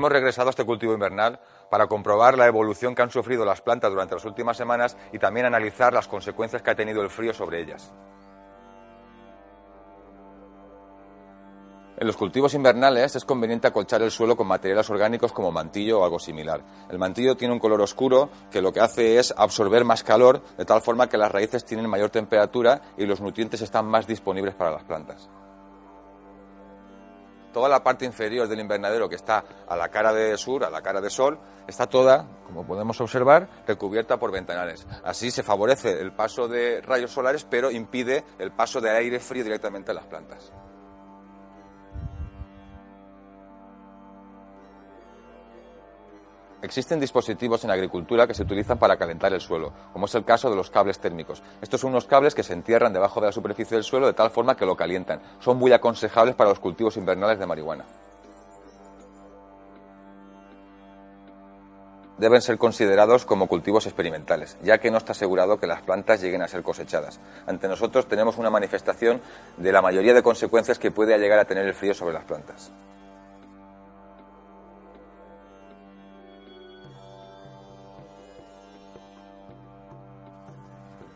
Hemos 0.00 0.12
regresado 0.12 0.48
a 0.48 0.52
este 0.52 0.64
cultivo 0.64 0.94
invernal 0.94 1.38
para 1.68 1.86
comprobar 1.86 2.38
la 2.38 2.46
evolución 2.46 2.94
que 2.94 3.02
han 3.02 3.10
sufrido 3.10 3.44
las 3.44 3.60
plantas 3.60 3.90
durante 3.90 4.14
las 4.14 4.24
últimas 4.24 4.56
semanas 4.56 4.96
y 5.12 5.18
también 5.18 5.44
analizar 5.44 5.92
las 5.92 6.08
consecuencias 6.08 6.62
que 6.62 6.70
ha 6.70 6.74
tenido 6.74 7.02
el 7.02 7.10
frío 7.10 7.34
sobre 7.34 7.60
ellas. 7.60 7.92
En 11.98 12.06
los 12.06 12.16
cultivos 12.16 12.54
invernales 12.54 13.14
es 13.14 13.26
conveniente 13.26 13.66
acolchar 13.66 14.00
el 14.00 14.10
suelo 14.10 14.38
con 14.38 14.46
materiales 14.46 14.88
orgánicos 14.88 15.34
como 15.34 15.52
mantillo 15.52 16.00
o 16.00 16.04
algo 16.04 16.18
similar. 16.18 16.62
El 16.88 16.98
mantillo 16.98 17.36
tiene 17.36 17.52
un 17.52 17.60
color 17.60 17.82
oscuro 17.82 18.30
que 18.50 18.62
lo 18.62 18.72
que 18.72 18.80
hace 18.80 19.18
es 19.18 19.34
absorber 19.36 19.84
más 19.84 20.02
calor 20.02 20.40
de 20.56 20.64
tal 20.64 20.80
forma 20.80 21.10
que 21.10 21.18
las 21.18 21.30
raíces 21.30 21.66
tienen 21.66 21.90
mayor 21.90 22.08
temperatura 22.08 22.80
y 22.96 23.04
los 23.04 23.20
nutrientes 23.20 23.60
están 23.60 23.84
más 23.84 24.06
disponibles 24.06 24.54
para 24.54 24.70
las 24.70 24.84
plantas 24.84 25.28
toda 27.52 27.68
la 27.68 27.82
parte 27.82 28.04
inferior 28.04 28.48
del 28.48 28.60
invernadero 28.60 29.08
que 29.08 29.16
está 29.16 29.44
a 29.68 29.76
la 29.76 29.88
cara 29.88 30.12
de 30.12 30.36
sur, 30.36 30.64
a 30.64 30.70
la 30.70 30.82
cara 30.82 31.00
de 31.00 31.10
sol, 31.10 31.38
está 31.66 31.86
toda, 31.86 32.26
como 32.46 32.66
podemos 32.66 33.00
observar, 33.00 33.48
recubierta 33.66 34.18
por 34.18 34.32
ventanales. 34.32 34.86
Así 35.04 35.30
se 35.30 35.42
favorece 35.42 36.00
el 36.00 36.12
paso 36.12 36.48
de 36.48 36.80
rayos 36.80 37.12
solares, 37.12 37.44
pero 37.44 37.70
impide 37.70 38.24
el 38.38 38.52
paso 38.52 38.80
de 38.80 38.90
aire 38.90 39.20
frío 39.20 39.44
directamente 39.44 39.90
a 39.90 39.94
las 39.94 40.06
plantas. 40.06 40.52
Existen 46.62 47.00
dispositivos 47.00 47.64
en 47.64 47.70
agricultura 47.70 48.26
que 48.26 48.34
se 48.34 48.42
utilizan 48.42 48.78
para 48.78 48.98
calentar 48.98 49.32
el 49.32 49.40
suelo, 49.40 49.72
como 49.94 50.04
es 50.04 50.14
el 50.14 50.24
caso 50.24 50.50
de 50.50 50.56
los 50.56 50.68
cables 50.68 50.98
térmicos. 50.98 51.42
Estos 51.62 51.80
son 51.80 51.90
unos 51.90 52.04
cables 52.04 52.34
que 52.34 52.42
se 52.42 52.52
entierran 52.52 52.92
debajo 52.92 53.20
de 53.20 53.26
la 53.26 53.32
superficie 53.32 53.76
del 53.76 53.84
suelo 53.84 54.06
de 54.06 54.12
tal 54.12 54.30
forma 54.30 54.56
que 54.56 54.66
lo 54.66 54.76
calientan. 54.76 55.22
Son 55.40 55.56
muy 55.56 55.72
aconsejables 55.72 56.34
para 56.34 56.50
los 56.50 56.60
cultivos 56.60 56.98
invernales 56.98 57.38
de 57.38 57.46
marihuana. 57.46 57.86
Deben 62.18 62.42
ser 62.42 62.58
considerados 62.58 63.24
como 63.24 63.46
cultivos 63.46 63.86
experimentales, 63.86 64.58
ya 64.62 64.76
que 64.76 64.90
no 64.90 64.98
está 64.98 65.12
asegurado 65.12 65.58
que 65.58 65.66
las 65.66 65.80
plantas 65.80 66.20
lleguen 66.20 66.42
a 66.42 66.48
ser 66.48 66.62
cosechadas. 66.62 67.18
Ante 67.46 67.66
nosotros 67.66 68.06
tenemos 68.06 68.36
una 68.36 68.50
manifestación 68.50 69.22
de 69.56 69.72
la 69.72 69.80
mayoría 69.80 70.12
de 70.12 70.22
consecuencias 70.22 70.78
que 70.78 70.90
puede 70.90 71.16
llegar 71.16 71.38
a 71.38 71.46
tener 71.46 71.66
el 71.66 71.72
frío 71.72 71.94
sobre 71.94 72.12
las 72.12 72.24
plantas. 72.24 72.70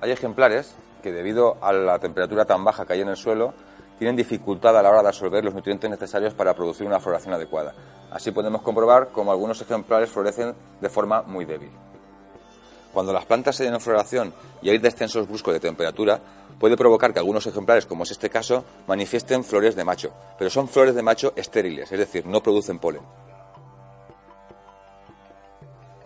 Hay 0.00 0.12
ejemplares 0.12 0.74
que 1.02 1.12
debido 1.12 1.56
a 1.60 1.72
la 1.72 1.98
temperatura 1.98 2.44
tan 2.44 2.64
baja 2.64 2.86
que 2.86 2.92
hay 2.92 3.00
en 3.00 3.08
el 3.08 3.16
suelo 3.16 3.52
tienen 3.98 4.14
dificultad 4.14 4.78
a 4.78 4.82
la 4.82 4.90
hora 4.90 5.02
de 5.02 5.08
absorber 5.08 5.44
los 5.44 5.54
nutrientes 5.54 5.90
necesarios 5.90 6.34
para 6.34 6.54
producir 6.54 6.86
una 6.86 7.00
floración 7.00 7.34
adecuada. 7.34 7.74
Así 8.10 8.30
podemos 8.30 8.62
comprobar 8.62 9.08
cómo 9.08 9.32
algunos 9.32 9.60
ejemplares 9.60 10.10
florecen 10.10 10.54
de 10.80 10.88
forma 10.88 11.22
muy 11.22 11.44
débil. 11.44 11.70
Cuando 12.92 13.12
las 13.12 13.26
plantas 13.26 13.56
se 13.56 13.64
den 13.64 13.74
en 13.74 13.80
floración 13.80 14.32
y 14.62 14.70
hay 14.70 14.78
descensos 14.78 15.26
bruscos 15.26 15.52
de 15.52 15.60
temperatura, 15.60 16.20
puede 16.58 16.76
provocar 16.76 17.12
que 17.12 17.18
algunos 17.18 17.46
ejemplares, 17.46 17.86
como 17.86 18.04
es 18.04 18.12
este 18.12 18.30
caso, 18.30 18.64
manifiesten 18.86 19.44
flores 19.44 19.76
de 19.76 19.84
macho, 19.84 20.12
pero 20.38 20.48
son 20.48 20.68
flores 20.68 20.94
de 20.94 21.02
macho 21.02 21.32
estériles, 21.36 21.90
es 21.92 21.98
decir, 21.98 22.24
no 22.24 22.40
producen 22.40 22.78
polen. 22.78 23.02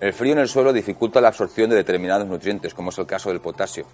El 0.00 0.14
frío 0.14 0.32
en 0.32 0.38
el 0.38 0.48
suelo 0.48 0.72
dificulta 0.72 1.20
la 1.20 1.28
absorción 1.28 1.68
de 1.68 1.76
determinados 1.76 2.26
nutrientes, 2.26 2.72
como 2.72 2.88
es 2.88 2.96
el 2.96 3.06
caso 3.06 3.28
del 3.28 3.42
potasio. 3.42 3.84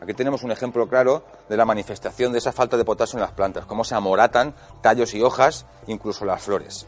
Aquí 0.00 0.14
tenemos 0.14 0.44
un 0.44 0.52
ejemplo 0.52 0.88
claro 0.88 1.24
de 1.48 1.56
la 1.56 1.64
manifestación 1.64 2.30
de 2.30 2.38
esa 2.38 2.52
falta 2.52 2.76
de 2.76 2.84
potasio 2.84 3.16
en 3.16 3.22
las 3.22 3.32
plantas, 3.32 3.66
cómo 3.66 3.82
se 3.82 3.96
amoratan 3.96 4.54
tallos 4.80 5.12
y 5.14 5.22
hojas, 5.22 5.66
incluso 5.88 6.24
las 6.24 6.40
flores. 6.40 6.86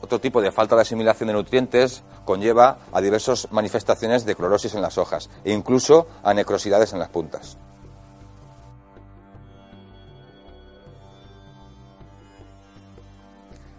Otro 0.00 0.20
tipo 0.20 0.40
de 0.40 0.52
falta 0.52 0.74
de 0.74 0.82
asimilación 0.82 1.26
de 1.26 1.34
nutrientes 1.34 2.02
conlleva 2.24 2.78
a 2.92 3.02
diversas 3.02 3.48
manifestaciones 3.50 4.24
de 4.24 4.34
clorosis 4.34 4.74
en 4.74 4.80
las 4.80 4.96
hojas 4.96 5.28
e 5.44 5.52
incluso 5.52 6.06
a 6.22 6.32
necrosidades 6.32 6.94
en 6.94 7.00
las 7.00 7.10
puntas. 7.10 7.58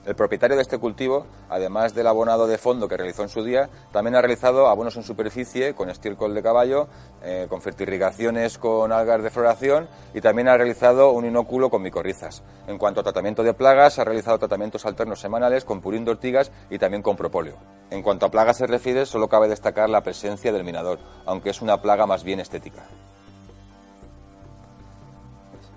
El 0.07 0.15
propietario 0.15 0.55
de 0.55 0.61
este 0.61 0.77
cultivo, 0.77 1.25
además 1.49 1.93
del 1.93 2.07
abonado 2.07 2.47
de 2.47 2.57
fondo 2.57 2.87
que 2.87 2.95
realizó 2.95 3.23
en 3.23 3.29
su 3.29 3.43
día, 3.43 3.69
también 3.91 4.15
ha 4.15 4.21
realizado 4.21 4.67
abonos 4.67 4.95
en 4.95 5.03
superficie 5.03 5.75
con 5.75 5.89
estiércol 5.89 6.33
de 6.33 6.41
caballo, 6.41 6.87
eh, 7.21 7.47
con 7.49 7.61
fertirrigaciones 7.61 8.57
con 8.57 8.93
algas 8.93 9.21
de 9.21 9.29
floración 9.29 9.89
y 10.13 10.21
también 10.21 10.47
ha 10.47 10.55
realizado 10.55 11.11
un 11.11 11.25
inóculo 11.25 11.69
con 11.69 11.81
micorrizas. 11.81 12.41
En 12.67 12.77
cuanto 12.77 13.01
a 13.01 13.03
tratamiento 13.03 13.43
de 13.43 13.53
plagas, 13.53 13.99
ha 13.99 14.05
realizado 14.05 14.39
tratamientos 14.39 14.85
alternos 14.85 15.19
semanales 15.19 15.65
con 15.65 15.81
purín 15.81 16.05
de 16.05 16.11
ortigas 16.11 16.53
y 16.69 16.79
también 16.79 17.03
con 17.03 17.17
propóleo. 17.17 17.57
En 17.89 18.01
cuanto 18.01 18.27
a 18.27 18.31
plagas 18.31 18.55
se 18.55 18.65
refiere, 18.65 19.05
solo 19.05 19.27
cabe 19.27 19.49
destacar 19.49 19.89
la 19.89 20.03
presencia 20.03 20.53
del 20.53 20.63
minador, 20.63 20.99
aunque 21.25 21.49
es 21.49 21.61
una 21.61 21.81
plaga 21.81 22.05
más 22.05 22.23
bien 22.23 22.39
estética. 22.39 22.85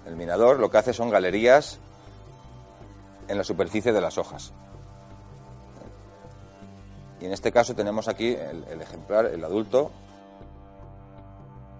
El 0.06 0.14
minador 0.14 0.60
lo 0.60 0.70
que 0.70 0.78
hace 0.78 0.92
son 0.92 1.10
galerías 1.10 1.80
en 3.30 3.38
la 3.38 3.44
superficie 3.44 3.92
de 3.92 4.00
las 4.00 4.18
hojas. 4.18 4.52
Y 7.20 7.26
en 7.26 7.32
este 7.32 7.52
caso 7.52 7.74
tenemos 7.74 8.08
aquí 8.08 8.34
el, 8.34 8.80
ejemplar, 8.80 9.26
el 9.26 9.44
adulto. 9.44 9.90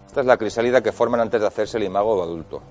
Esta 0.07 0.21
es 0.21 0.27
la 0.27 0.37
crisálida 0.37 0.83
que 0.83 0.93
forman 0.93 1.21
antes 1.21 1.41
de 1.41 1.47
hacerse 1.47 1.79
el 1.79 1.85
imago 1.85 2.23
adulto. 2.23 2.63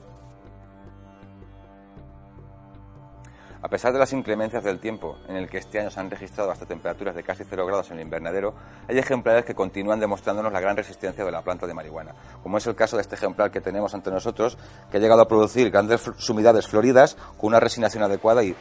A 3.69 3.77
pesar 3.77 3.93
de 3.93 3.99
las 3.99 4.13
inclemencias 4.13 4.63
del 4.63 4.79
tiempo, 4.79 5.19
en 5.27 5.35
el 5.35 5.47
que 5.47 5.59
este 5.59 5.79
año 5.79 5.91
se 5.91 5.99
han 5.99 6.09
registrado 6.09 6.49
hasta 6.49 6.65
temperaturas 6.65 7.13
de 7.13 7.21
casi 7.21 7.43
0 7.47 7.67
grados 7.67 7.91
en 7.91 7.97
el 7.97 8.03
invernadero, 8.03 8.55
hay 8.87 8.97
ejemplares 8.97 9.45
que 9.45 9.53
continúan 9.53 9.99
demostrándonos 9.99 10.51
la 10.51 10.59
gran 10.59 10.75
resistencia 10.75 11.23
de 11.23 11.31
la 11.31 11.43
planta 11.43 11.67
de 11.67 11.75
marihuana, 11.75 12.15
como 12.41 12.57
es 12.57 12.65
el 12.65 12.73
caso 12.73 12.95
de 12.95 13.03
este 13.03 13.13
ejemplar 13.13 13.51
que 13.51 13.61
tenemos 13.61 13.93
ante 13.93 14.09
nosotros, 14.09 14.57
que 14.89 14.97
ha 14.97 14.99
llegado 14.99 15.21
a 15.21 15.27
producir 15.27 15.69
grandes 15.69 16.01
sumidades 16.17 16.67
floridas 16.67 17.15
con 17.37 17.49
una 17.49 17.59
resinación 17.59 18.01
adecuada 18.01 18.43
y 18.43 18.55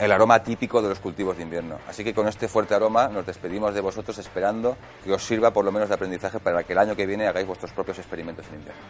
el 0.00 0.10
aroma 0.10 0.42
típico 0.42 0.82
de 0.82 0.88
los 0.88 0.98
cultivos 0.98 1.36
de 1.36 1.44
invierno. 1.44 1.78
Así 1.86 2.02
que 2.02 2.12
con 2.12 2.26
este 2.26 2.48
fuerte 2.48 2.74
aroma 2.74 3.06
nos 3.06 3.24
despedimos 3.24 3.74
de 3.74 3.80
vosotros 3.80 4.18
esperando 4.18 4.76
que 5.04 5.12
os 5.12 5.22
sirva 5.22 5.52
por 5.52 5.64
lo 5.64 5.70
menos 5.70 5.88
de 5.88 5.94
aprendizaje 5.94 6.40
para 6.40 6.64
que 6.64 6.72
el 6.72 6.80
año 6.80 6.96
que 6.96 7.06
viene 7.06 7.28
hagáis 7.28 7.46
vuestros 7.46 7.70
propios 7.70 8.00
experimentos 8.00 8.44
en 8.48 8.54
invierno. 8.56 8.82